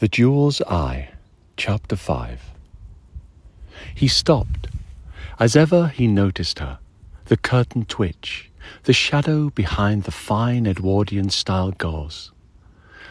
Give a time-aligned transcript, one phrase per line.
[0.00, 1.10] The Jewel's Eye,
[1.58, 2.40] Chapter 5.
[3.94, 4.68] He stopped.
[5.38, 6.78] As ever, he noticed her,
[7.26, 8.50] the curtain twitch,
[8.84, 12.32] the shadow behind the fine Edwardian style gauze,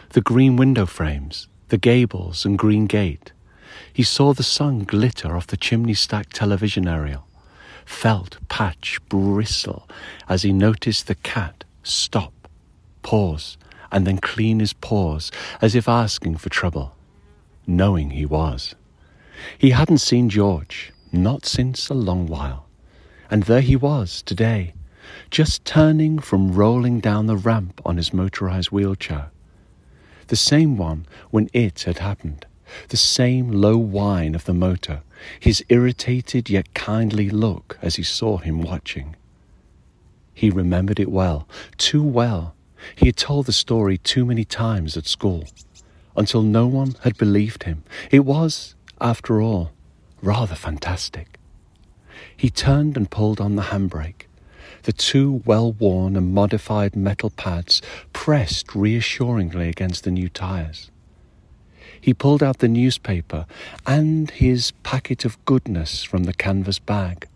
[0.08, 3.30] the green window frames, the gables and green gate.
[3.92, 7.28] He saw the sun glitter off the chimney stack television aerial,
[7.86, 9.88] felt Patch bristle
[10.28, 12.32] as he noticed the cat stop,
[13.02, 13.56] pause,
[13.92, 15.30] and then clean his paws
[15.60, 16.94] as if asking for trouble,
[17.66, 18.74] knowing he was.
[19.56, 22.66] He hadn't seen George, not since a long while.
[23.30, 24.74] And there he was today,
[25.30, 29.30] just turning from rolling down the ramp on his motorized wheelchair.
[30.26, 32.46] The same one when it had happened,
[32.88, 35.02] the same low whine of the motor,
[35.38, 39.16] his irritated yet kindly look as he saw him watching.
[40.34, 42.54] He remembered it well, too well,
[42.96, 45.44] he had told the story too many times at school,
[46.16, 47.84] until no one had believed him.
[48.10, 49.72] It was, after all,
[50.22, 51.38] rather fantastic.
[52.36, 54.26] He turned and pulled on the handbrake.
[54.84, 60.90] The two well worn and modified metal pads pressed reassuringly against the new tires.
[62.00, 63.44] He pulled out the newspaper
[63.86, 67.28] and his packet of goodness from the canvas bag,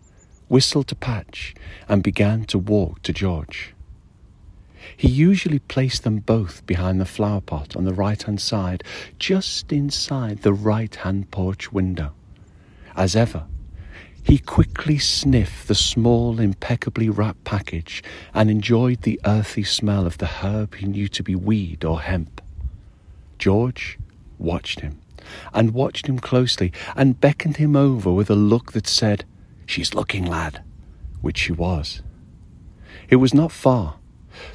[0.47, 1.53] whistled to Patch,
[1.87, 3.74] and began to walk to George.
[4.97, 8.83] He usually placed them both behind the flower pot on the right hand side,
[9.19, 12.13] just inside the right hand porch window.
[12.95, 13.45] As ever,
[14.23, 20.25] he quickly sniffed the small, impeccably wrapped package and enjoyed the earthy smell of the
[20.25, 22.41] herb he knew to be weed or hemp.
[23.37, 23.99] George
[24.39, 24.99] watched him,
[25.53, 29.25] and watched him closely, and beckoned him over with a look that said,
[29.65, 30.63] She's looking, lad,
[31.21, 32.01] which she was.
[33.09, 33.95] It was not far,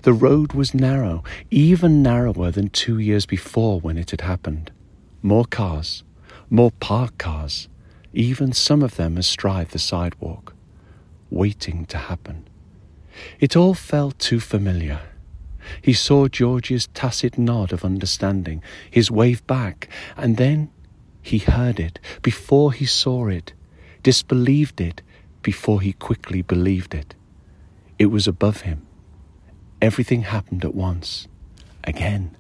[0.03, 4.71] the road was narrow, even narrower than two years before when it had happened.
[5.23, 6.03] More cars,
[6.49, 7.69] more parked cars,
[8.13, 10.55] even some of them astride the sidewalk,
[11.31, 12.49] waiting to happen.
[13.39, 15.01] It all felt too familiar.
[15.83, 20.71] He saw George's tacit nod of understanding, his wave back, and then
[21.23, 23.53] he heard it before he saw it,
[24.03, 25.03] disbelieved it
[25.43, 27.15] before he quickly believed it.
[27.99, 28.87] It was above him
[29.81, 31.27] Everything happened at once,
[31.85, 32.37] again.